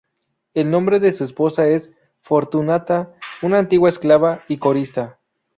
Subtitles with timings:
[0.55, 1.91] El nombre de su esposa es
[2.23, 3.13] Fortunata,
[3.43, 5.19] una antigua esclava y corista.